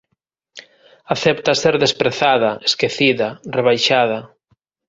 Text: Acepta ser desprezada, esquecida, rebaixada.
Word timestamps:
Acepta 1.15 1.55
ser 1.59 1.75
desprezada, 1.85 2.51
esquecida, 2.71 3.29
rebaixada. 3.59 4.19